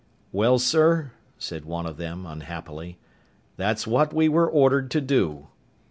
[0.31, 2.97] "Well, sir," said one of them, unhappily,
[3.55, 5.49] "that's what we were ordered to do."